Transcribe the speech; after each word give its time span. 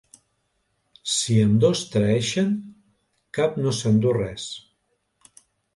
Si 1.15 1.37
ambdós 1.49 1.83
traeixen, 1.97 2.51
cap 3.41 3.61
no 3.65 3.79
s'endú 3.83 4.19
res. 4.21 4.53